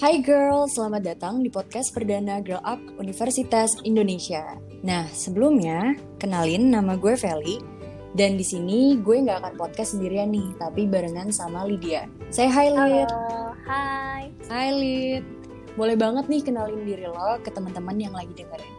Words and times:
Hai 0.00 0.24
girl, 0.24 0.64
selamat 0.64 1.12
datang 1.12 1.44
di 1.44 1.52
podcast 1.52 1.92
perdana 1.92 2.40
Girl 2.40 2.64
Up 2.64 2.80
Universitas 2.96 3.76
Indonesia. 3.84 4.56
Nah, 4.80 5.04
sebelumnya, 5.12 5.92
kenalin 6.16 6.72
nama 6.72 6.96
gue 6.96 7.20
Feli. 7.20 7.60
Dan 8.16 8.40
di 8.40 8.44
sini 8.48 8.96
gue 8.96 9.20
nggak 9.20 9.44
akan 9.44 9.54
podcast 9.60 9.92
sendirian 9.92 10.32
nih, 10.32 10.56
tapi 10.56 10.88
barengan 10.88 11.28
sama 11.28 11.68
Lydia. 11.68 12.08
Saya 12.32 12.48
hai 12.48 12.72
Lid. 12.72 13.12
Halo, 13.12 13.52
hai. 13.68 14.22
Hai 14.48 14.72
Lid. 14.72 15.24
Boleh 15.76 16.00
banget 16.00 16.32
nih 16.32 16.48
kenalin 16.48 16.80
diri 16.80 17.04
lo 17.04 17.36
ke 17.44 17.52
teman-teman 17.52 18.00
yang 18.00 18.16
lagi 18.16 18.32
dengerin. 18.32 18.72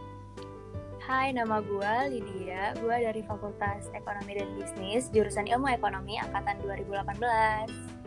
Hai, 1.06 1.30
nama 1.30 1.62
gue 1.62 2.18
Lydia. 2.18 2.74
Gue 2.82 2.98
dari 2.98 3.22
Fakultas 3.22 3.86
Ekonomi 3.94 4.42
dan 4.42 4.50
Bisnis, 4.58 5.06
jurusan 5.14 5.46
Ilmu 5.46 5.70
Ekonomi 5.70 6.18
angkatan 6.18 6.58
2018. 6.66 8.02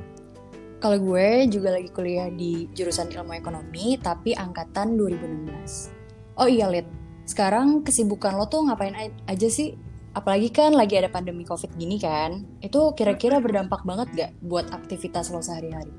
Kalau 0.85 1.01
gue 1.01 1.49
juga 1.49 1.73
lagi 1.73 1.89
kuliah 1.89 2.29
di 2.29 2.69
jurusan 2.69 3.09
ilmu 3.09 3.33
ekonomi, 3.33 3.97
tapi 3.97 4.37
angkatan 4.37 4.93
2016. 4.93 6.37
Oh 6.37 6.45
iya, 6.45 6.69
Lid. 6.69 6.85
Sekarang 7.25 7.81
kesibukan 7.81 8.37
lo 8.37 8.45
tuh 8.45 8.69
ngapain 8.69 8.93
aja 9.25 9.49
sih? 9.49 9.73
Apalagi 10.13 10.53
kan 10.53 10.77
lagi 10.77 10.93
ada 10.93 11.09
pandemi 11.09 11.41
COVID 11.41 11.73
gini 11.73 11.97
kan. 11.97 12.45
Itu 12.61 12.93
kira-kira 12.93 13.41
berdampak 13.41 13.81
banget 13.81 14.13
gak 14.13 14.31
buat 14.45 14.69
aktivitas 14.69 15.33
lo 15.33 15.41
sehari-hari? 15.41 15.89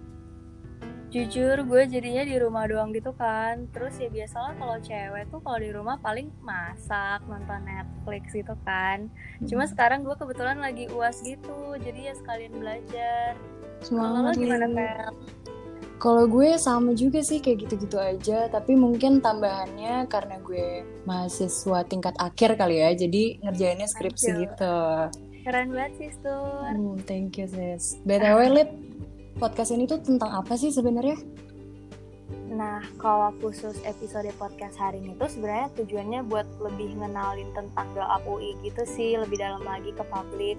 Jujur, 1.10 1.66
gue 1.66 1.82
jadinya 1.90 2.22
di 2.22 2.38
rumah 2.38 2.70
doang 2.70 2.94
gitu 2.94 3.10
kan. 3.18 3.66
Terus 3.74 3.98
ya 3.98 4.06
biasalah 4.06 4.54
kalau 4.54 4.78
cewek 4.78 5.26
tuh 5.34 5.42
kalau 5.42 5.58
di 5.58 5.74
rumah 5.74 5.98
paling 5.98 6.30
masak, 6.46 7.26
nonton 7.26 7.58
Netflix 7.66 8.30
gitu 8.30 8.54
kan. 8.62 9.10
Cuma 9.50 9.66
hmm. 9.66 9.72
sekarang 9.74 10.06
gue 10.06 10.14
kebetulan 10.14 10.62
lagi 10.62 10.86
uas 10.94 11.18
gitu, 11.26 11.74
jadi 11.74 12.10
ya 12.10 12.14
sekalian 12.14 12.54
belajar. 12.54 13.34
Semangat 13.84 14.36
Kalau 14.36 14.42
gimana 14.44 14.66
Kalau 15.96 16.24
gue 16.28 16.60
sama 16.60 16.92
juga 16.92 17.24
sih 17.24 17.40
kayak 17.40 17.66
gitu-gitu 17.66 17.96
aja, 17.96 18.52
tapi 18.52 18.76
mungkin 18.76 19.24
tambahannya 19.24 20.04
karena 20.12 20.36
gue 20.44 20.84
mahasiswa 21.08 21.88
tingkat 21.88 22.12
akhir 22.20 22.60
kali 22.60 22.84
ya, 22.84 22.92
jadi 22.92 23.40
ngerjainnya 23.40 23.88
skripsi 23.88 24.30
gitu. 24.44 24.76
Keren 25.40 25.72
banget 25.72 25.92
sih, 25.96 26.10
Sur. 26.20 26.68
Hmm, 26.68 27.00
thank 27.08 27.40
you, 27.40 27.48
sis. 27.48 27.96
BTW, 28.04 28.40
Lip, 28.52 28.70
podcast 29.40 29.72
ini 29.72 29.88
tuh 29.88 30.04
tentang 30.04 30.36
apa 30.36 30.52
sih 30.60 30.68
sebenarnya? 30.68 31.16
Nah, 32.56 32.80
kalau 32.96 33.36
khusus 33.44 33.76
episode 33.84 34.32
podcast 34.40 34.80
hari 34.80 35.04
ini 35.04 35.12
tuh 35.20 35.28
sebenarnya 35.28 35.68
tujuannya 35.76 36.24
buat 36.24 36.48
lebih 36.64 36.96
ngenalin 36.96 37.52
tentang 37.52 37.84
GAP 37.92 38.24
UI 38.24 38.56
gitu 38.64 38.82
sih, 38.88 39.20
lebih 39.20 39.36
dalam 39.36 39.60
lagi 39.60 39.92
ke 39.92 40.00
publik. 40.08 40.56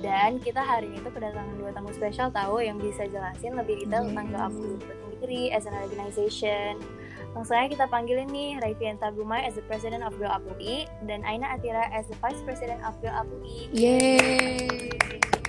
Dan 0.00 0.40
kita 0.40 0.64
hari 0.64 0.88
ini 0.88 1.04
tuh 1.04 1.12
kedatangan 1.12 1.60
dua 1.60 1.76
tamu 1.76 1.92
spesial 1.92 2.32
tahu 2.32 2.64
yang 2.64 2.80
bisa 2.80 3.04
jelasin 3.04 3.52
lebih 3.52 3.84
detail 3.84 4.08
yeah. 4.08 4.16
tentang 4.16 4.26
GAP 4.32 4.52
UI 4.56 4.72
itu 4.80 4.92
sendiri 4.96 5.42
as 5.52 5.68
an 5.68 5.76
organization. 5.76 6.80
Langsung 7.36 7.60
aja 7.60 7.68
kita 7.68 7.84
panggilin 7.92 8.32
nih 8.32 8.56
Raifianta 8.64 9.12
Gumai 9.12 9.44
as 9.44 9.60
the 9.60 9.64
President 9.68 10.00
of 10.08 10.16
GAP 10.16 10.40
UI 10.56 10.88
dan 11.04 11.20
Aina 11.28 11.52
Atira 11.52 11.84
as 11.92 12.08
the 12.08 12.16
Vice 12.24 12.40
President 12.48 12.80
of 12.80 12.96
GAP 13.04 13.28
UI. 13.28 13.68
Yeay! 13.76 14.88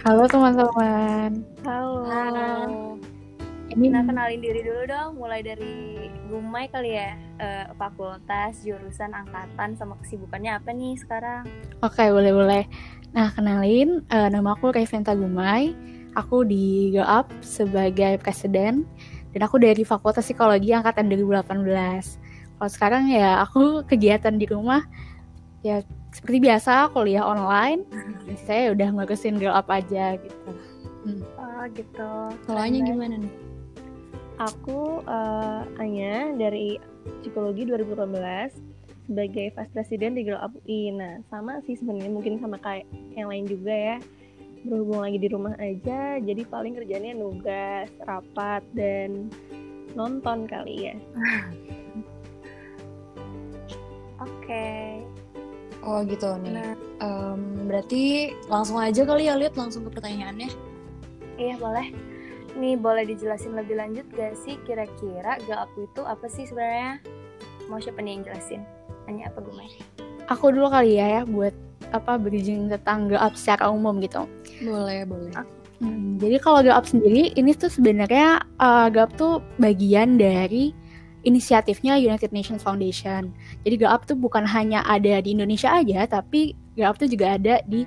Halo 0.03 0.27
teman-teman. 0.27 1.47
Halo. 1.63 2.03
Halo. 2.11 2.86
Ini 3.78 3.94
nah 3.94 4.02
kenalin 4.02 4.42
diri 4.42 4.66
dulu 4.66 4.89
dong, 4.89 5.22
mulai 5.22 5.45
dari 5.45 6.09
Gumai 6.25 6.66
kali 6.66 6.97
ya, 6.97 7.14
uh, 7.38 7.78
fakultas, 7.78 8.66
jurusan, 8.66 9.14
angkatan, 9.14 9.78
sama 9.78 9.94
kesibukannya 10.02 10.58
apa 10.58 10.73
nih 10.73 10.97
sekarang? 10.97 11.45
Oke, 11.86 12.02
okay, 12.02 12.09
boleh-boleh. 12.09 12.66
Nah, 13.14 13.30
kenalin, 13.38 14.02
uh, 14.09 14.34
nama 14.34 14.58
aku 14.58 14.73
Reventa 14.73 15.14
Gumai, 15.14 15.78
aku 16.17 16.42
di 16.42 16.89
Go 16.89 17.06
Up 17.06 17.30
sebagai 17.45 18.17
presiden, 18.17 18.81
dan 19.30 19.42
aku 19.45 19.61
dari 19.61 19.86
Fakultas 19.86 20.25
Psikologi 20.25 20.73
angkatan 20.73 21.14
2018. 21.14 22.17
Kalau 22.58 22.72
sekarang 22.73 23.13
ya 23.13 23.46
aku 23.46 23.85
kegiatan 23.85 24.41
di 24.41 24.50
rumah, 24.50 24.90
ya 25.62 25.85
seperti 26.09 26.41
biasa 26.41 26.90
kuliah 26.97 27.30
online, 27.30 27.85
dan 28.25 28.38
saya 28.41 28.74
udah 28.74 28.90
ngurusin 28.90 29.38
Go 29.38 29.53
Up 29.53 29.69
aja 29.69 30.18
gitu. 30.18 30.50
Hmm. 31.06 31.22
Oh 31.38 31.62
gitu. 31.78 32.09
Kalau 32.50 32.66
gimana 32.66 33.22
nih? 33.22 33.56
Aku 34.38 35.02
uh, 35.02 35.66
Anya 35.81 36.30
dari 36.38 36.78
Psikologi 37.25 37.66
2018 37.66 39.09
sebagai 39.09 39.50
Vice 39.58 39.74
President 39.74 40.14
di 40.14 40.30
Girl 40.30 40.38
Up 40.38 40.53
UI. 40.62 40.94
Nah, 40.94 41.25
sama 41.34 41.58
sih 41.66 41.74
sebenarnya 41.74 42.14
mungkin 42.14 42.38
sama 42.38 42.62
kayak 42.62 42.86
yang 43.18 43.34
lain 43.34 43.50
juga 43.50 43.74
ya. 43.74 43.98
Berhubung 44.62 45.02
lagi 45.02 45.18
di 45.18 45.30
rumah 45.34 45.58
aja, 45.58 46.22
jadi 46.22 46.46
paling 46.46 46.78
kerjanya 46.78 47.18
nugas, 47.18 47.90
rapat, 48.06 48.62
dan 48.78 49.34
nonton 49.98 50.46
kali 50.46 50.94
ya. 50.94 50.96
Oke. 54.22 54.46
Okay. 54.46 55.02
Oh 55.81 56.06
gitu 56.06 56.30
nih. 56.46 56.62
Nah. 56.62 56.78
Um, 57.02 57.66
berarti 57.66 58.34
langsung 58.54 58.78
aja 58.78 59.02
kali 59.02 59.25
ya 59.25 59.34
lihat 59.34 59.58
langsung 59.58 59.81
ke 59.90 59.98
pertanyaannya. 59.98 60.54
Iya 61.42 61.58
boleh 61.58 62.16
nih 62.57 62.75
boleh 62.75 63.06
dijelasin 63.06 63.53
lebih 63.53 63.78
lanjut 63.78 64.03
gak 64.18 64.34
sih 64.34 64.57
kira-kira 64.66 65.38
GAAPU 65.45 65.88
itu 65.88 66.01
apa 66.03 66.25
sih 66.28 66.50
sebenarnya? 66.50 67.00
Mau 67.69 67.78
siapa 67.78 68.01
nih 68.01 68.19
yang 68.19 68.23
jelasin? 68.25 68.62
Hanya 69.06 69.29
apa 69.29 69.40
gue 69.45 69.53
Aku 70.28 70.51
dulu 70.51 70.68
kali 70.68 71.00
ya 71.00 71.22
ya 71.22 71.22
buat 71.23 71.56
apa 71.95 72.19
bridging 72.19 72.68
tentang 72.68 73.07
GAAP 73.07 73.34
secara 73.40 73.72
umum 73.72 74.03
gitu. 74.03 74.28
Boleh, 74.59 75.07
boleh. 75.07 75.31
Hmm, 75.78 76.18
jadi 76.18 76.41
kalau 76.41 76.66
GAAP 76.66 76.85
sendiri 76.90 77.23
ini 77.38 77.53
tuh 77.53 77.69
sebenarnya 77.69 78.41
uh, 78.59 78.89
GAAP 78.89 79.13
tuh 79.16 79.39
bagian 79.62 80.18
dari 80.18 80.74
inisiatifnya 81.24 82.00
United 82.00 82.34
Nations 82.34 82.63
Foundation. 82.66 83.31
Jadi 83.63 83.75
GAAP 83.85 84.01
tuh 84.09 84.18
bukan 84.18 84.44
hanya 84.44 84.81
ada 84.89 85.22
di 85.22 85.38
Indonesia 85.38 85.69
aja, 85.72 86.07
tapi 86.09 86.57
GAAP 86.75 86.95
tuh 86.97 87.07
juga 87.07 87.38
ada 87.38 87.62
di 87.69 87.85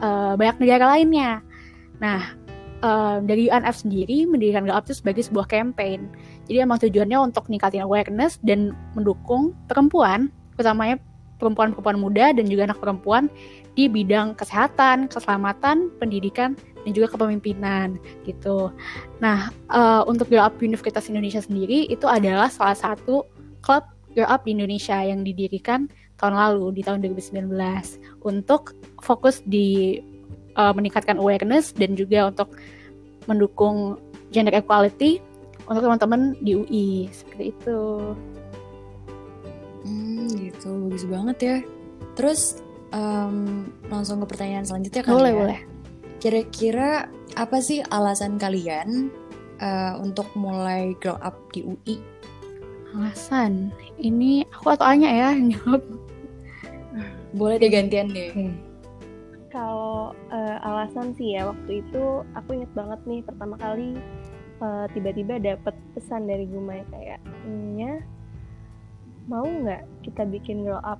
uh, 0.00 0.38
banyak 0.38 0.56
negara 0.62 0.96
lainnya. 0.96 1.42
Nah, 2.02 2.34
dari 3.22 3.46
UNF 3.46 3.86
sendiri 3.86 4.26
mendirikan 4.26 4.66
Girl 4.66 4.74
Up 4.74 4.90
itu 4.90 4.98
sebagai 4.98 5.22
sebuah 5.22 5.46
campaign. 5.46 6.10
Jadi 6.50 6.58
emang 6.58 6.82
tujuannya 6.82 7.18
untuk 7.30 7.46
ningkatin 7.46 7.86
awareness 7.86 8.42
dan 8.42 8.74
mendukung 8.98 9.54
perempuan, 9.70 10.34
utamanya 10.58 10.98
perempuan-perempuan 11.42 11.98
muda 11.98 12.30
dan 12.30 12.46
juga 12.46 12.70
anak 12.70 12.78
perempuan 12.78 13.26
di 13.74 13.90
bidang 13.90 14.38
kesehatan, 14.38 15.10
keselamatan, 15.10 15.90
pendidikan, 15.98 16.54
dan 16.86 16.90
juga 16.94 17.10
kepemimpinan 17.14 17.98
gitu. 18.22 18.70
Nah, 19.18 19.50
uh, 19.70 20.06
untuk 20.06 20.30
Girl 20.30 20.46
Up 20.46 20.58
Universitas 20.62 21.10
Indonesia 21.10 21.42
sendiri 21.42 21.90
itu 21.90 22.06
adalah 22.06 22.46
salah 22.46 22.78
satu 22.78 23.26
klub 23.58 23.82
Girl 24.14 24.30
Up 24.30 24.46
di 24.46 24.54
Indonesia 24.54 24.98
yang 25.02 25.26
didirikan 25.26 25.90
tahun 26.20 26.38
lalu 26.38 26.78
di 26.78 26.82
tahun 26.86 27.02
2019 27.02 27.50
untuk 28.22 28.78
fokus 29.02 29.42
di 29.42 29.98
uh, 30.56 30.72
meningkatkan 30.72 31.16
awareness 31.18 31.72
dan 31.72 31.96
juga 31.96 32.28
untuk 32.28 32.52
mendukung 33.30 34.00
gender 34.34 34.56
equality 34.56 35.22
untuk 35.68 35.86
teman-teman 35.86 36.34
di 36.42 36.58
UI 36.58 36.88
seperti 37.14 37.54
itu. 37.54 37.80
Hmm, 39.86 40.26
gitu 40.36 40.70
bagus 40.88 41.04
banget 41.06 41.38
ya. 41.38 41.56
Terus 42.18 42.60
um, 42.90 43.68
langsung 43.88 44.20
ke 44.24 44.26
pertanyaan 44.34 44.66
selanjutnya 44.66 45.02
kan? 45.06 45.12
Boleh 45.14 45.32
ya? 45.32 45.38
boleh. 45.38 45.58
Kira-kira 46.22 46.90
apa 47.34 47.58
sih 47.58 47.82
alasan 47.90 48.38
kalian 48.38 49.10
uh, 49.62 49.98
untuk 50.02 50.26
mulai 50.34 50.94
grow 50.98 51.18
up 51.22 51.38
di 51.54 51.62
UI? 51.66 51.96
Alasan? 52.92 53.72
Ini 53.96 54.44
aku 54.52 54.76
atau 54.76 54.84
Anya 54.84 55.08
ya 55.08 55.28
yang 55.32 55.56
jawab? 55.56 55.82
Boleh 57.32 57.56
deh 57.56 57.70
gantian 57.72 58.12
deh. 58.12 58.30
Hmm 58.34 58.72
kalau 59.52 59.81
uh, 60.10 60.58
alasan 60.66 61.14
sih 61.14 61.38
ya 61.38 61.46
waktu 61.46 61.86
itu 61.86 62.26
aku 62.34 62.58
inget 62.58 62.72
banget 62.74 63.00
nih 63.06 63.22
pertama 63.22 63.54
kali 63.62 63.94
uh, 64.58 64.90
tiba-tiba 64.90 65.38
dapet 65.38 65.74
pesan 65.94 66.26
dari 66.26 66.50
Gumai 66.50 66.82
kayak 66.90 67.22
nya 67.46 68.02
mau 69.30 69.46
nggak 69.46 69.82
kita 70.02 70.26
bikin 70.26 70.66
grow 70.66 70.80
up? 70.82 70.98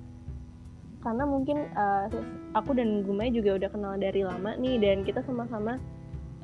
Karena 1.03 1.27
mungkin 1.27 1.67
uh, 1.75 2.07
aku 2.55 2.71
dan 2.75 3.03
Gumai 3.03 3.31
juga 3.35 3.59
udah 3.59 3.69
kenal 3.71 3.93
dari 3.99 4.23
lama 4.23 4.55
nih 4.55 4.79
dan 4.79 5.03
kita 5.03 5.19
sama-sama 5.27 5.75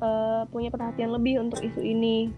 uh, 0.04 0.44
punya 0.52 0.68
perhatian 0.68 1.16
lebih 1.16 1.40
untuk 1.40 1.64
isu 1.64 1.80
ini. 1.80 2.28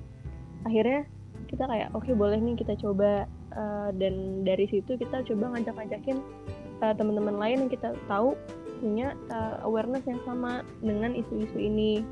Akhirnya 0.62 1.02
kita 1.50 1.66
kayak 1.66 1.90
oke 1.92 2.06
okay, 2.06 2.14
boleh 2.14 2.38
nih 2.38 2.54
kita 2.58 2.78
coba. 2.78 3.26
Uh, 3.52 3.92
dan 4.00 4.48
dari 4.48 4.64
situ 4.64 4.96
kita 4.96 5.20
coba 5.28 5.52
ngajak-ngajakin 5.52 6.24
uh, 6.80 6.94
teman-teman 6.96 7.36
lain 7.36 7.56
yang 7.66 7.70
kita 7.70 7.92
tahu 8.08 8.32
punya 8.82 9.14
uh, 9.30 9.62
awareness 9.62 10.02
yang 10.10 10.18
sama 10.26 10.66
dengan 10.82 11.14
isu-isu 11.14 11.54
ini. 11.54 12.02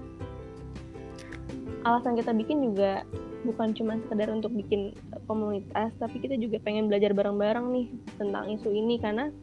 Alasan 1.82 2.14
kita 2.14 2.30
bikin 2.30 2.62
juga 2.62 3.02
bukan 3.42 3.74
cuma 3.74 3.98
sekedar 4.06 4.30
untuk 4.30 4.54
bikin 4.54 4.94
komunitas, 5.26 5.90
tapi 5.98 6.22
kita 6.22 6.38
juga 6.38 6.62
pengen 6.62 6.86
belajar 6.86 7.10
bareng-bareng 7.10 7.66
nih 7.74 7.86
tentang 8.20 8.46
isu 8.54 8.70
ini 8.70 9.02
karena 9.02 9.34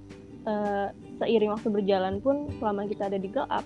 uh, 0.48 0.88
seiring 1.20 1.52
waktu 1.52 1.68
berjalan 1.68 2.24
pun 2.24 2.48
selama 2.62 2.88
kita 2.88 3.10
ada 3.12 3.20
di 3.20 3.28
Go 3.28 3.44
Up, 3.50 3.66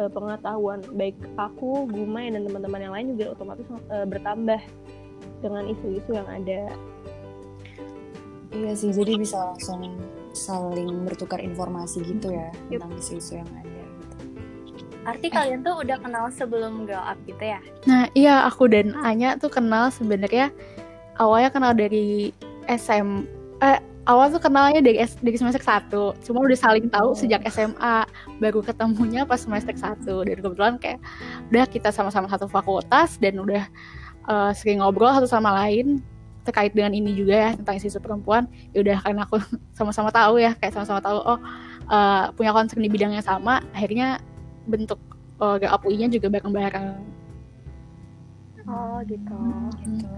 uh, 0.00 0.10
pengetahuan 0.10 0.82
baik 0.96 1.14
aku, 1.38 1.86
Gumai 1.86 2.32
dan 2.32 2.42
teman-teman 2.48 2.80
yang 2.82 2.94
lain 2.96 3.06
juga 3.14 3.36
otomatis 3.36 3.68
uh, 3.92 4.08
bertambah 4.08 4.60
dengan 5.44 5.62
isu-isu 5.68 6.10
yang 6.16 6.26
ada 6.26 6.72
Iya 8.56 8.72
sih, 8.72 8.88
jadi 8.88 9.20
bisa 9.20 9.36
langsung 9.36 9.84
saling 10.36 11.02
bertukar 11.02 11.40
informasi 11.40 12.04
gitu 12.04 12.28
ya 12.30 12.52
Yup. 12.68 12.84
tentang 12.84 12.92
isu-isu 12.96 13.32
yang 13.34 13.48
ada. 13.50 13.64
Gitu. 13.96 14.16
Arti 15.02 15.28
kalian 15.28 15.60
tuh 15.62 15.80
udah 15.80 15.96
kenal 15.96 16.28
sebelum 16.28 16.84
glow 16.84 17.00
up 17.00 17.16
gitu 17.24 17.40
ya? 17.40 17.58
Nah, 17.86 18.06
iya 18.12 18.44
aku 18.44 18.68
dan 18.68 18.92
Anya 19.00 19.34
tuh 19.34 19.48
kenal 19.48 19.88
sebenarnya 19.88 20.52
awalnya 21.16 21.48
kenal 21.48 21.72
dari 21.72 22.30
SM 22.66 23.24
eh 23.58 23.78
awal 24.04 24.28
tuh 24.28 24.38
kenalnya 24.38 24.78
dari 24.78 25.00
S- 25.00 25.18
dari 25.18 25.34
semester 25.34 25.62
1. 25.62 25.90
Cuma 26.22 26.42
udah 26.42 26.54
saling 26.54 26.86
tahu 26.86 27.10
Oh. 27.10 27.16
sejak 27.16 27.42
SMA, 27.46 28.06
baru 28.36 28.60
ketemunya 28.60 29.22
pas 29.22 29.40
semester 29.40 29.72
1. 29.72 30.22
Dan 30.22 30.36
kebetulan 30.38 30.74
kayak 30.76 31.00
udah 31.48 31.64
kita 31.66 31.90
sama-sama 31.90 32.26
satu 32.26 32.46
fakultas 32.46 33.16
dan 33.16 33.38
udah 33.38 33.64
eh, 34.26 34.52
sering 34.52 34.82
ngobrol 34.82 35.10
satu 35.10 35.26
sama 35.26 35.54
lain 35.56 36.02
terkait 36.46 36.72
dengan 36.72 36.94
ini 36.94 37.12
juga 37.12 37.34
ya 37.34 37.50
tentang 37.58 37.74
isu 37.76 37.98
perempuan. 37.98 38.46
Ya 38.70 38.86
udah 38.86 38.98
karena 39.02 39.26
aku 39.26 39.42
sama-sama 39.78 40.14
tahu 40.14 40.38
ya, 40.38 40.54
kayak 40.54 40.72
sama-sama 40.72 41.02
tahu 41.02 41.18
oh 41.20 41.38
eh, 41.90 42.24
punya 42.38 42.54
concern 42.54 42.80
di 42.80 42.90
bidang 42.90 43.12
yang 43.12 43.26
sama, 43.26 43.60
akhirnya 43.74 44.22
bentuk 44.66 44.98
uh, 45.38 45.56
GAPUI-nya 45.60 46.10
juga 46.10 46.26
bareng-bareng. 46.30 46.98
Oh 48.66 48.98
gitu. 49.06 49.38
Gitu. 49.86 50.10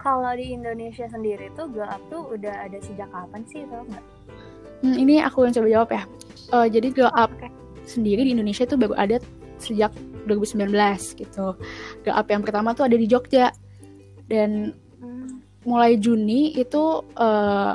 Kalau 0.00 0.32
di 0.32 0.56
Indonesia 0.56 1.04
sendiri 1.12 1.52
tuh 1.52 1.68
up 1.84 2.00
tuh 2.08 2.24
udah 2.32 2.64
ada 2.64 2.80
sejak 2.80 3.08
kapan 3.12 3.44
sih 3.44 3.68
tau 3.68 3.84
nggak? 3.84 4.04
Hmm, 4.80 4.96
ini 4.96 5.20
aku 5.20 5.44
yang 5.44 5.52
coba 5.52 5.68
jawab 5.68 5.88
ya. 5.92 6.02
Eh, 6.56 6.66
jadi 6.72 6.88
Up 7.12 7.28
Oke. 7.36 7.48
sendiri 7.84 8.24
di 8.24 8.32
Indonesia 8.32 8.64
itu 8.64 8.80
baru 8.80 8.96
ada 8.96 9.20
sejak 9.60 9.92
2019 10.24 10.72
gitu. 11.20 11.52
Up 12.08 12.26
yang 12.32 12.40
pertama 12.40 12.72
tuh 12.72 12.88
ada 12.88 12.96
di 12.96 13.04
Jogja. 13.04 13.52
Dan 14.30 14.72
Hmm. 15.00 15.29
Mulai 15.64 15.96
Juni 16.00 16.56
itu 16.56 17.04
eh, 17.20 17.72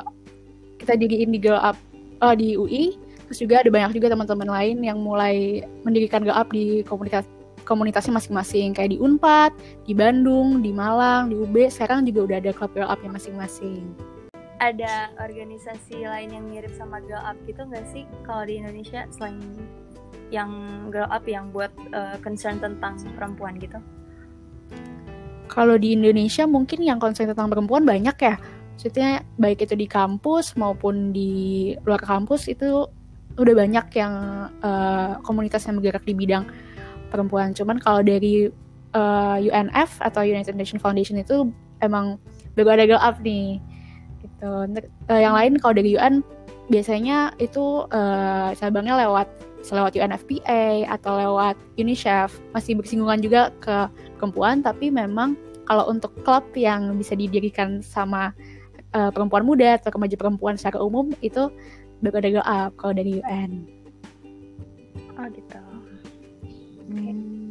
kita 0.82 0.92
diriin 0.98 1.30
di 1.30 1.38
Glow 1.38 1.58
Up 1.58 1.76
eh, 2.22 2.34
di 2.34 2.58
UI. 2.58 2.84
Terus 3.26 3.42
juga 3.42 3.58
ada 3.58 3.70
banyak 3.70 3.98
juga 3.98 4.14
teman-teman 4.14 4.46
lain 4.46 4.76
yang 4.86 4.98
mulai 5.02 5.66
mendirikan 5.82 6.22
Glow 6.22 6.34
Up 6.34 6.50
di 6.50 6.86
komunitas 6.86 7.26
komunitasnya 7.66 8.14
masing-masing 8.14 8.78
kayak 8.78 8.94
di 8.94 8.98
Unpad, 9.02 9.50
di 9.90 9.92
Bandung, 9.92 10.62
di 10.62 10.70
Malang, 10.70 11.34
di 11.34 11.34
UB. 11.34 11.66
Sekarang 11.66 12.06
juga 12.06 12.30
udah 12.30 12.36
ada 12.38 12.50
klub 12.54 12.70
Glow 12.78 12.86
Up 12.86 13.02
yang 13.02 13.18
masing-masing. 13.18 13.82
Ada 14.62 15.12
organisasi 15.20 16.06
lain 16.06 16.32
yang 16.32 16.48
mirip 16.48 16.72
sama 16.80 16.96
glow 17.04 17.20
up 17.20 17.36
gitu 17.44 17.60
nggak 17.60 17.84
sih 17.92 18.08
kalau 18.24 18.48
di 18.48 18.56
Indonesia 18.56 19.04
selain 19.12 19.36
yang 20.32 20.48
glow 20.88 21.04
up 21.12 21.28
yang 21.28 21.52
buat 21.52 21.68
eh, 21.92 22.16
concern 22.24 22.56
tentang 22.56 22.96
perempuan 23.20 23.60
gitu? 23.60 23.76
Kalau 25.56 25.80
di 25.80 25.96
Indonesia 25.96 26.44
mungkin 26.44 26.84
yang 26.84 27.00
concern 27.00 27.32
tentang 27.32 27.48
perempuan 27.48 27.88
banyak 27.88 28.12
ya. 28.20 28.36
Maksudnya 28.76 29.24
baik 29.40 29.64
itu 29.64 29.72
di 29.72 29.88
kampus 29.88 30.52
maupun 30.52 31.16
di 31.16 31.72
luar 31.88 32.04
kampus 32.04 32.44
itu 32.52 32.84
udah 33.40 33.54
banyak 33.56 33.86
yang 33.96 34.14
eh, 34.60 35.16
komunitas 35.24 35.64
yang 35.64 35.80
bergerak 35.80 36.04
di 36.04 36.12
bidang 36.12 36.44
perempuan. 37.08 37.56
Cuman 37.56 37.80
kalau 37.80 38.04
dari 38.04 38.52
eh, 38.92 39.36
UNF 39.48 39.96
atau 40.04 40.20
United 40.20 40.52
Nations 40.52 40.84
Foundation 40.84 41.16
itu 41.16 41.48
emang 41.80 42.20
baru 42.52 42.76
ada 42.76 42.84
girl 42.84 43.00
up 43.00 43.16
nih. 43.24 43.56
Gitu. 44.20 44.52
Eh, 45.08 45.20
yang 45.24 45.32
lain 45.32 45.56
kalau 45.56 45.72
dari 45.72 45.96
UN 45.96 46.20
biasanya 46.68 47.32
itu 47.40 47.88
eh, 47.96 48.52
cabangnya 48.60 49.08
lewat 49.08 49.28
lewat 49.66 49.98
UNFPA 49.98 50.86
atau 50.86 51.18
lewat 51.18 51.56
UNICEF 51.74 52.38
masih 52.54 52.78
bersinggungan 52.78 53.18
juga 53.18 53.50
ke 53.58 53.90
perempuan 54.20 54.62
tapi 54.62 54.94
memang 54.94 55.34
kalau 55.66 55.90
untuk 55.90 56.14
klub 56.22 56.46
yang 56.54 56.94
bisa 56.96 57.18
didirikan 57.18 57.82
sama 57.82 58.30
uh, 58.94 59.10
perempuan 59.10 59.44
muda 59.44 59.76
atau 59.76 59.90
remaja 59.92 60.16
perempuan 60.16 60.54
secara 60.56 60.80
umum 60.80 61.10
itu 61.20 61.50
baru 62.00 62.22
ada 62.22 62.28
Girl 62.30 62.46
Up 62.46 62.72
kalau 62.78 62.94
dari 62.94 63.18
UN. 63.20 63.66
Oh 65.16 65.26
gitu. 65.32 65.60
Hmm, 66.86 67.50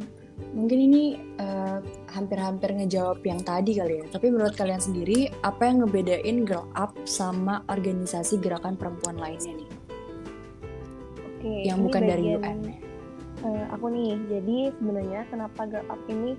mungkin 0.56 0.78
ini 0.88 1.20
eh, 1.36 1.78
hampir-hampir 2.14 2.72
ngejawab 2.72 3.20
yang 3.26 3.42
tadi 3.42 3.76
kali 3.76 4.00
ya. 4.00 4.06
Tapi 4.08 4.32
menurut 4.32 4.54
kalian 4.54 4.80
sendiri, 4.80 5.28
apa 5.42 5.66
yang 5.68 5.84
ngebedain 5.84 6.46
Girl 6.46 6.70
Up 6.78 6.94
sama 7.04 7.66
organisasi 7.68 8.40
gerakan 8.40 8.78
perempuan 8.78 9.18
lainnya 9.18 9.60
nih? 9.60 9.70
Oke, 11.20 11.52
yang 11.68 11.84
bukan 11.84 12.02
dari 12.06 12.38
bagian, 12.38 12.40
UN. 12.40 12.58
eh, 13.44 13.64
aku 13.74 13.86
nih, 13.92 14.12
jadi 14.30 14.58
sebenarnya 14.78 15.20
kenapa 15.28 15.60
Girl 15.68 15.86
Up 15.90 16.00
ini 16.08 16.32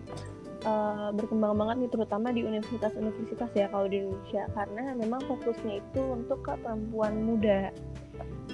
eh, 0.67 1.09
berkembang 1.15 1.55
banget 1.55 1.75
nih 1.87 1.91
terutama 1.95 2.27
di 2.35 2.41
universitas-universitas 2.43 3.49
ya 3.55 3.71
kalau 3.71 3.87
di 3.87 4.03
Indonesia. 4.03 4.43
Karena 4.51 4.83
memang 4.93 5.21
fokusnya 5.23 5.79
itu 5.79 6.01
untuk 6.03 6.43
ke 6.43 6.53
perempuan 6.59 7.23
muda. 7.23 7.71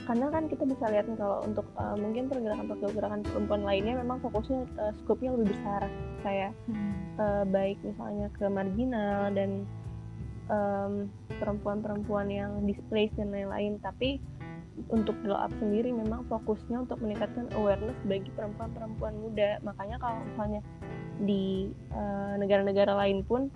Karena 0.04 0.27
kan 0.27 0.51
kita 0.51 0.68
bisa 0.68 0.92
lihat 0.92 1.07
nih 1.10 1.18
kalau 1.18 1.42
untuk 1.42 1.65
eh, 1.74 1.95
mungkin 1.98 2.30
pergerakan-pergerakan 2.30 3.25
perempuan 3.25 3.62
lainnya 3.65 3.98
memang 3.98 4.21
fokusnya 4.21 4.62
eh, 4.77 4.94
skopnya 5.01 5.33
lebih 5.33 5.57
besar. 5.57 5.89
Kayak 6.21 6.54
eh, 7.18 7.44
baik 7.50 7.81
misalnya 7.81 8.30
ke 8.38 8.45
marginal 8.45 9.33
dan 9.33 9.66
em, 10.51 11.07
perempuan-perempuan 11.39 12.27
yang 12.27 12.51
displaced 12.68 13.16
dan 13.16 13.31
lain-lain. 13.31 13.80
Tapi 13.80 14.19
untuk 14.90 15.14
glow 15.22 15.38
up 15.38 15.54
sendiri 15.62 15.94
memang 15.94 16.25
fokusnya 16.30 16.86
untuk 16.86 16.98
meningkatkan 17.02 17.50
awareness 17.54 17.98
bagi 18.10 18.30
perempuan-perempuan 18.34 19.14
muda 19.22 19.62
makanya 19.62 20.02
kalau 20.02 20.18
misalnya 20.25 20.62
di 21.22 21.70
eh, 21.94 22.34
negara-negara 22.42 22.94
lain 22.98 23.22
pun 23.22 23.54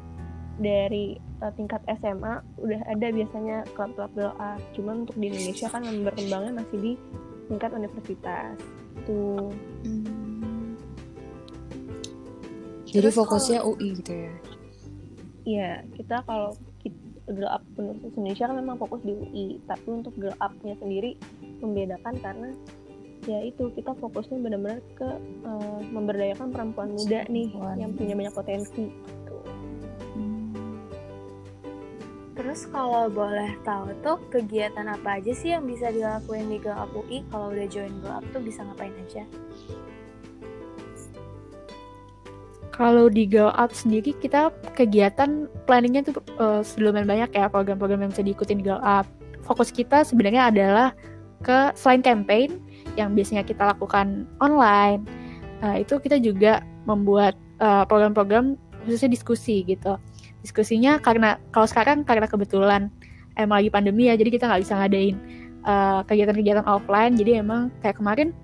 dari 0.62 1.18
eh, 1.18 1.52
tingkat 1.58 1.82
SMA 2.02 2.42
udah 2.62 2.82
ada 2.86 3.08
biasanya 3.10 3.66
klub-klub 3.74 4.12
glow 4.14 4.34
up 4.38 4.62
cuman 4.78 5.06
untuk 5.06 5.18
di 5.18 5.26
Indonesia 5.34 5.68
kan 5.70 5.82
yang 5.82 6.06
berkembangnya 6.06 6.54
masih 6.62 6.78
di 6.78 6.94
tingkat 7.50 7.72
universitas 7.74 8.58
tuh 9.06 9.50
Hmm. 9.86 10.28
Jadi 12.88 13.04
Terus 13.04 13.20
fokusnya 13.20 13.60
UI 13.68 14.00
gitu 14.00 14.14
ya? 14.16 14.34
Iya, 15.44 15.72
kita 15.92 16.24
kalau 16.24 16.56
Girl 17.28 17.52
Up 17.52 17.64
Universitas 17.76 18.16
Indonesia 18.16 18.46
kan 18.48 18.56
memang 18.56 18.76
fokus 18.80 19.02
di 19.04 19.12
UI, 19.12 19.48
tapi 19.68 19.88
untuk 19.92 20.16
Girl 20.16 20.36
Up-nya 20.40 20.80
sendiri 20.80 21.20
membedakan 21.60 22.16
karena 22.24 22.50
ya 23.28 23.44
itu 23.44 23.68
kita 23.76 23.92
fokusnya 24.00 24.40
benar-benar 24.40 24.80
ke 24.96 25.10
eh, 25.44 25.80
memberdayakan 25.92 26.48
perempuan 26.56 26.96
muda 26.96 27.28
nih 27.28 27.52
Perempuan. 27.52 27.76
yang 27.76 27.92
punya 27.98 28.14
banyak 28.16 28.36
potensi. 28.36 28.86
Terus 32.38 32.70
kalau 32.70 33.10
boleh 33.10 33.58
tahu 33.66 33.92
tuh 34.06 34.22
kegiatan 34.30 34.86
apa 34.86 35.18
aja 35.18 35.34
sih 35.34 35.58
yang 35.58 35.66
bisa 35.66 35.90
dilakuin 35.90 36.48
di 36.48 36.62
Glow 36.62 36.78
Up 36.78 36.94
UI 36.94 37.26
kalau 37.34 37.50
udah 37.50 37.66
join 37.66 37.92
Glow 38.00 38.22
Up 38.22 38.26
tuh 38.30 38.40
bisa 38.46 38.62
ngapain 38.62 38.94
aja? 38.94 39.26
Kalau 42.78 43.10
di 43.10 43.26
Girl 43.26 43.50
Up 43.58 43.74
sendiri 43.74 44.14
kita 44.22 44.54
kegiatan 44.78 45.50
planningnya 45.66 46.06
tuh 46.06 46.22
uh, 46.38 46.62
lumayan 46.78 47.10
banyak 47.10 47.34
ya 47.34 47.50
program-program 47.50 48.06
yang 48.06 48.12
bisa 48.14 48.22
diikutin 48.22 48.62
di 48.62 48.70
Girl 48.70 48.78
Up. 48.86 49.10
Fokus 49.42 49.74
kita 49.74 50.06
sebenarnya 50.06 50.54
adalah 50.54 50.94
ke 51.42 51.74
selain 51.74 52.06
campaign 52.06 52.62
yang 52.94 53.18
biasanya 53.18 53.42
kita 53.42 53.66
lakukan 53.66 54.30
online, 54.38 55.10
uh, 55.66 55.74
itu 55.74 55.98
kita 55.98 56.22
juga 56.22 56.62
membuat 56.86 57.34
uh, 57.58 57.82
program-program 57.90 58.54
khususnya 58.86 59.10
diskusi 59.10 59.66
gitu. 59.66 59.98
Diskusinya 60.46 61.02
karena 61.02 61.42
kalau 61.50 61.66
sekarang 61.66 62.06
karena 62.06 62.30
kebetulan 62.30 62.94
emang 63.42 63.66
lagi 63.66 63.74
pandemi 63.74 64.10
ya, 64.10 64.14
jadi 64.14 64.30
kita 64.38 64.46
nggak 64.54 64.62
bisa 64.62 64.74
ngadain 64.78 65.16
uh, 65.66 66.06
kegiatan-kegiatan 66.06 66.66
offline. 66.70 67.18
Jadi 67.18 67.42
emang 67.42 67.74
kayak 67.82 67.98
kemarin 67.98 68.38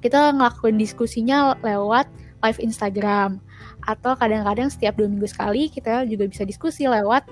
kita 0.00 0.32
ngelakuin 0.32 0.80
diskusinya 0.80 1.60
lewat 1.60 2.08
live 2.40 2.60
Instagram 2.60 3.40
atau 3.86 4.18
kadang-kadang 4.18 4.68
setiap 4.68 4.98
dua 4.98 5.06
minggu 5.06 5.30
sekali 5.30 5.70
kita 5.70 6.04
juga 6.10 6.26
bisa 6.26 6.42
diskusi 6.42 6.84
lewat 6.90 7.22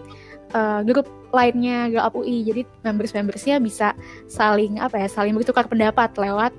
uh, 0.54 0.80
grup 0.86 1.10
lainnya 1.34 1.90
Girl 1.90 2.06
Up 2.06 2.14
UI 2.14 2.46
jadi 2.46 2.62
members-membersnya 2.86 3.58
bisa 3.58 3.92
saling 4.30 4.78
apa 4.78 5.02
ya 5.02 5.08
saling 5.10 5.34
bertukar 5.34 5.66
pendapat 5.66 6.14
lewat 6.14 6.54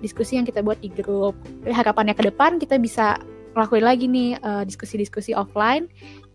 diskusi 0.00 0.36
yang 0.36 0.44
kita 0.44 0.60
buat 0.60 0.76
di 0.84 0.92
grup. 0.92 1.32
Jadi 1.64 1.72
harapannya 1.72 2.12
ke 2.12 2.28
depan 2.28 2.60
kita 2.60 2.76
bisa 2.76 3.16
lakuin 3.56 3.84
lagi 3.88 4.04
nih 4.04 4.36
uh, 4.44 4.64
diskusi-diskusi 4.68 5.32
offline 5.32 5.88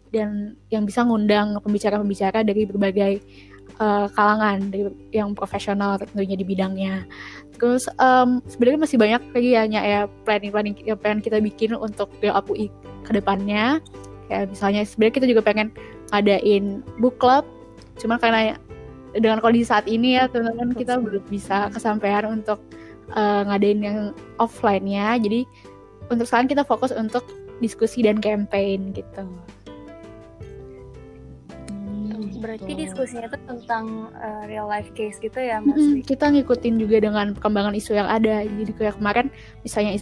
dan 0.09 0.57
yang 0.73 0.89
bisa 0.89 1.05
ngundang 1.05 1.53
pembicara-pembicara 1.61 2.41
dari 2.41 2.65
berbagai 2.65 3.21
uh, 3.77 4.09
kalangan 4.17 4.73
yang 5.13 5.37
profesional 5.37 6.01
tentunya 6.01 6.33
di 6.33 6.45
bidangnya 6.47 7.05
Terus 7.59 7.91
em, 7.99 8.39
sebenarnya 8.47 8.79
masih 8.79 8.97
banyak 8.97 9.21
lagi 9.35 9.49
ya 9.51 9.63
ya 9.67 10.01
planning-planning 10.23 10.79
yang 10.87 10.95
pengen 10.95 11.19
kita 11.19 11.43
bikin 11.43 11.75
untuk 11.75 12.07
UI 12.23 12.71
ke 13.03 13.11
depannya. 13.11 13.83
Kayak 14.31 14.55
misalnya 14.55 14.81
sebenarnya 14.87 15.15
kita 15.19 15.27
juga 15.27 15.41
pengen 15.43 15.67
ngadain 16.15 16.79
book 17.03 17.19
club. 17.19 17.43
Cuma 17.99 18.15
karena 18.15 18.55
dengan 19.11 19.43
kondisi 19.43 19.67
saat 19.67 19.85
ini 19.91 20.15
ya 20.15 20.31
teman-teman 20.31 20.71
kita 20.71 20.95
belum 21.03 21.27
bisa 21.27 21.67
kesampaian 21.75 22.31
untuk 22.31 22.63
eh, 23.11 23.41
ngadain 23.43 23.79
yang 23.83 23.99
offline-nya. 24.39 25.19
Jadi 25.19 25.43
untuk 26.07 26.25
sekarang 26.31 26.47
kita 26.47 26.63
fokus 26.63 26.95
untuk 26.95 27.27
diskusi 27.59 28.07
dan 28.07 28.23
campaign 28.23 28.95
gitu. 28.95 29.27
Berarti 32.39 32.71
diskusinya 32.71 33.27
itu 33.27 33.39
tentang 33.43 34.09
uh, 34.15 34.43
real 34.47 34.65
life 34.65 34.89
case 34.95 35.19
gitu 35.19 35.37
ya, 35.37 35.59
Mas? 35.59 35.75
Mm-hmm. 35.75 36.07
Kita 36.07 36.31
ngikutin 36.31 36.75
juga 36.79 36.97
dengan 37.03 37.35
perkembangan 37.35 37.75
isu 37.75 37.99
yang 37.99 38.07
ada. 38.07 38.47
Jadi 38.47 38.71
kayak 38.79 38.95
kemarin 38.95 39.27
misalnya 39.61 39.99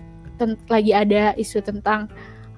lagi 0.69 0.91
ada 0.93 1.33
isu 1.33 1.65
tentang 1.65 2.05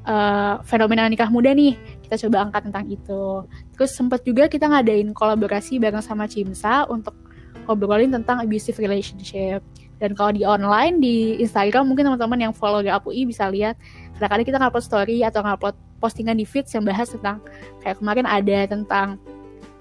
uh, 0.04 0.60
fenomena 0.68 1.08
nikah 1.08 1.32
muda 1.32 1.56
nih, 1.56 1.80
kita 2.04 2.28
coba 2.28 2.52
angkat 2.52 2.68
tentang 2.68 2.86
itu. 2.92 3.48
Terus 3.80 3.92
sempat 3.96 4.28
juga 4.28 4.52
kita 4.52 4.68
ngadain 4.68 5.16
kolaborasi 5.16 5.80
bareng 5.80 6.04
sama 6.04 6.28
Cimsa 6.28 6.84
untuk 6.92 7.16
ngobrolin 7.64 8.12
tentang 8.12 8.44
abusive 8.44 8.76
relationship. 8.84 9.64
Dan 10.00 10.16
kalau 10.16 10.32
di 10.32 10.48
online 10.48 11.04
di 11.04 11.40
Instagram 11.44 11.92
mungkin 11.92 12.08
teman-teman 12.08 12.40
yang 12.50 12.54
follow 12.56 12.80
GAPUI 12.80 13.28
bisa 13.28 13.52
lihat 13.52 13.76
kadang-kadang 14.16 14.48
kita 14.48 14.58
ngupload 14.60 14.86
story 14.88 15.18
atau 15.28 15.44
ngupload 15.44 15.76
postingan 16.00 16.40
di 16.40 16.48
feeds 16.48 16.72
yang 16.72 16.88
bahas 16.88 17.12
tentang 17.12 17.44
kayak 17.84 18.00
kemarin 18.00 18.24
ada 18.24 18.64
tentang 18.64 19.20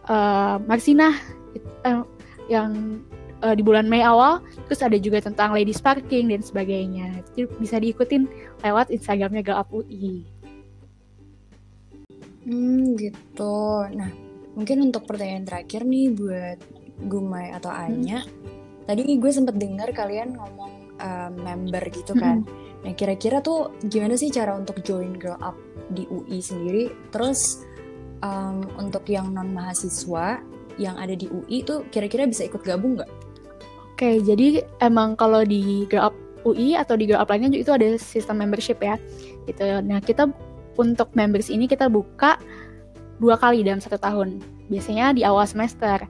uh, 0.09 0.57
uh, 0.61 2.03
yang 2.49 2.71
uh, 3.45 3.55
di 3.55 3.63
bulan 3.63 3.87
Mei 3.87 4.03
awal, 4.03 4.43
terus 4.67 4.81
ada 4.81 4.97
juga 4.99 5.23
tentang 5.23 5.53
lady 5.55 5.73
sparking 5.73 6.33
dan 6.33 6.43
sebagainya. 6.43 7.23
Jadi 7.33 7.43
bisa 7.61 7.77
diikutin 7.79 8.27
lewat 8.65 8.91
Instagramnya 8.91 9.45
Galap 9.45 9.69
UI. 9.71 10.25
Hmm 12.49 12.97
gitu. 12.97 13.85
Nah 13.93 14.11
mungkin 14.57 14.91
untuk 14.91 15.05
pertanyaan 15.05 15.45
terakhir 15.47 15.85
nih 15.85 16.11
buat 16.17 16.59
Gumai 16.99 17.55
atau 17.55 17.71
Anya. 17.71 18.27
Hmm. 18.27 18.83
Tadi 18.89 19.05
gue 19.21 19.31
sempet 19.31 19.55
dengar 19.55 19.93
kalian 19.95 20.35
ngomong 20.35 20.99
uh, 20.99 21.31
member 21.31 21.85
gitu 21.93 22.17
kan. 22.17 22.43
Hmm 22.43 22.69
Nah, 22.87 22.95
kira-kira 22.95 23.43
tuh 23.43 23.75
gimana 23.91 24.15
sih 24.15 24.31
cara 24.31 24.55
untuk 24.55 24.79
join 24.87 25.19
Girl 25.19 25.39
Up 25.43 25.59
di 25.91 26.07
UI 26.07 26.39
sendiri? 26.39 26.91
Terus 27.11 27.67
um, 28.23 28.65
untuk 28.79 29.07
yang 29.09 29.31
non 29.35 29.51
mahasiswa 29.53 30.43
yang 30.79 30.95
ada 30.95 31.13
di 31.19 31.27
UI 31.27 31.67
tuh 31.67 31.85
kira-kira 31.91 32.25
bisa 32.25 32.47
ikut 32.47 32.63
gabung 32.63 32.99
nggak? 32.99 33.11
Oke, 33.99 34.23
jadi 34.23 34.63
emang 34.79 35.19
kalau 35.19 35.43
di 35.43 35.83
Girl 35.91 36.07
Up 36.11 36.17
UI 36.47 36.79
atau 36.79 36.95
di 36.95 37.11
Girl 37.11 37.19
Up 37.19 37.27
lainnya 37.35 37.51
itu 37.51 37.75
ada 37.75 37.99
sistem 37.99 38.39
membership 38.47 38.79
ya. 38.79 38.95
Gitu. 39.51 39.67
Nah, 39.83 39.99
kita 39.99 40.31
untuk 40.79 41.11
members 41.19 41.51
ini 41.51 41.67
kita 41.67 41.91
buka 41.91 42.39
dua 43.19 43.35
kali 43.35 43.67
dalam 43.67 43.83
satu 43.83 43.99
tahun. 43.99 44.39
Biasanya 44.71 45.19
di 45.19 45.27
awal 45.27 45.51
semester. 45.51 46.07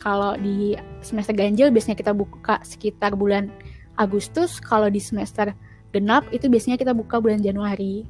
Kalau 0.00 0.38
di 0.40 0.76
semester 1.04 1.36
ganjil 1.36 1.68
biasanya 1.68 1.98
kita 1.98 2.16
buka 2.16 2.56
sekitar 2.64 3.12
bulan 3.12 3.52
Agustus. 4.00 4.56
Kalau 4.56 4.88
di 4.88 5.00
semester 5.02 5.52
genap 5.92 6.24
itu 6.32 6.48
biasanya 6.48 6.80
kita 6.80 6.96
buka 6.96 7.20
bulan 7.20 7.44
Januari 7.44 8.08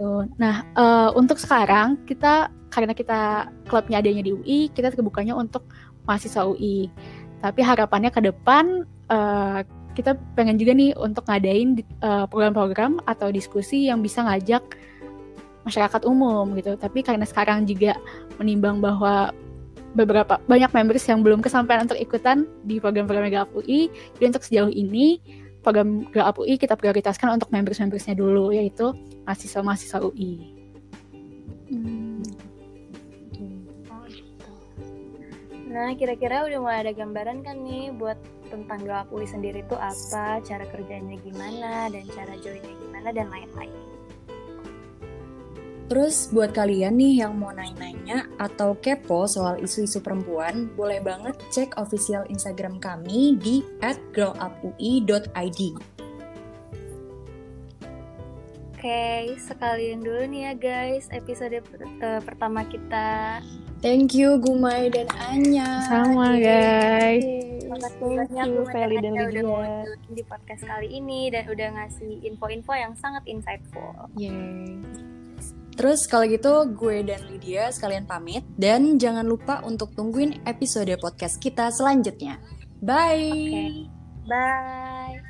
gitu. 0.00 0.24
Nah 0.40 0.64
uh, 0.80 1.12
untuk 1.12 1.36
sekarang 1.36 2.00
kita 2.08 2.48
karena 2.72 2.96
kita 2.96 3.52
klubnya 3.68 4.00
adanya 4.00 4.24
di 4.24 4.32
UI 4.32 4.72
kita 4.72 4.88
terbukanya 4.96 5.36
untuk 5.36 5.68
mahasiswa 6.08 6.48
UI. 6.48 6.88
Tapi 7.44 7.60
harapannya 7.60 8.08
ke 8.08 8.24
depan 8.24 8.88
uh, 9.12 9.60
kita 9.92 10.16
pengen 10.32 10.56
juga 10.56 10.72
nih 10.72 10.96
untuk 10.96 11.28
ngadain 11.28 11.76
program 12.00 12.28
program-program 12.32 12.92
atau 13.04 13.28
diskusi 13.28 13.92
yang 13.92 14.00
bisa 14.00 14.24
ngajak 14.24 14.64
masyarakat 15.68 16.08
umum 16.08 16.56
gitu. 16.56 16.80
Tapi 16.80 17.04
karena 17.04 17.28
sekarang 17.28 17.68
juga 17.68 18.00
menimbang 18.40 18.80
bahwa 18.80 19.36
beberapa 19.92 20.38
banyak 20.46 20.70
members 20.70 21.02
yang 21.10 21.20
belum 21.20 21.42
kesampaian 21.42 21.84
untuk 21.84 21.98
ikutan 21.98 22.46
di 22.62 22.78
program-program 22.78 23.26
Mega 23.26 23.42
UI, 23.50 23.90
jadi 24.16 24.30
untuk 24.30 24.46
sejauh 24.46 24.70
ini 24.70 25.18
program 25.60 26.08
Gerak 26.10 26.40
UI 26.40 26.56
kita 26.56 26.74
prioritaskan 26.74 27.36
untuk 27.36 27.52
members-membersnya 27.52 28.16
dulu 28.16 28.50
yaitu 28.50 28.92
mahasiswa-mahasiswa 29.28 30.00
UI. 30.02 30.56
Hmm. 31.70 32.24
Nah, 35.70 35.94
kira-kira 35.94 36.42
udah 36.50 36.58
mulai 36.58 36.78
ada 36.82 36.90
gambaran 36.90 37.46
kan 37.46 37.62
nih 37.62 37.94
buat 37.94 38.18
tentang 38.50 38.82
Gerak 38.82 39.06
UI 39.14 39.22
sendiri 39.22 39.62
itu 39.62 39.78
apa, 39.78 40.42
cara 40.42 40.66
kerjanya 40.66 41.14
gimana, 41.22 41.86
dan 41.86 42.02
cara 42.10 42.34
joinnya 42.42 42.74
gimana, 42.74 43.14
dan 43.14 43.30
lain-lain. 43.30 43.70
Terus 45.90 46.30
buat 46.30 46.54
kalian 46.54 46.94
nih 47.02 47.26
yang 47.26 47.34
mau 47.34 47.50
nanya-nanya 47.50 48.30
atau 48.38 48.78
kepo 48.78 49.26
soal 49.26 49.58
isu-isu 49.58 49.98
perempuan, 49.98 50.70
boleh 50.78 51.02
banget 51.02 51.34
cek 51.50 51.74
official 51.82 52.22
Instagram 52.30 52.78
kami 52.78 53.34
di 53.42 53.66
@growupui.id. 54.14 55.60
Oke, 58.70 59.34
sekalian 59.42 60.00
dulu 60.06 60.30
nih 60.30 60.40
ya 60.46 60.52
guys 60.54 61.10
episode 61.10 61.58
uh, 61.58 62.22
pertama 62.22 62.62
kita. 62.70 63.42
Thank 63.82 64.14
you 64.14 64.38
Gumai 64.38 64.94
dan 64.94 65.10
Anya. 65.26 65.90
Sama 65.90 66.38
guys. 66.38 67.26
Terima 67.66 67.76
kasih 67.82 67.98
banyak 67.98 68.46
Feli 68.70 68.96
dan 69.02 69.12
Lydia 69.18 69.42
udah 69.42 69.98
di 70.06 70.22
podcast 70.22 70.62
kali 70.62 70.86
ini 71.02 71.34
dan 71.34 71.50
udah 71.50 71.68
ngasih 71.82 72.22
info-info 72.30 72.78
yang 72.78 72.94
sangat 72.94 73.26
insightful. 73.26 74.06
Yeay. 74.14 75.09
Terus 75.80 76.04
kalau 76.04 76.28
gitu 76.28 76.76
gue 76.76 77.08
dan 77.08 77.24
Lydia 77.24 77.72
sekalian 77.72 78.04
pamit 78.04 78.44
dan 78.60 79.00
jangan 79.00 79.24
lupa 79.24 79.64
untuk 79.64 79.96
tungguin 79.96 80.44
episode 80.44 80.92
podcast 81.00 81.40
kita 81.40 81.72
selanjutnya. 81.72 82.36
Bye. 82.84 83.32
Okay. 83.32 83.88
Bye. 84.28 85.29